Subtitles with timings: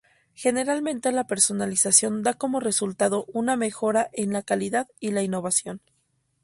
[0.43, 5.79] Generalmente la personalización da como resultado una mejora en la calidad y la innovación.